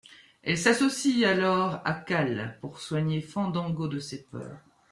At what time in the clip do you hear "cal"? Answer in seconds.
1.93-2.57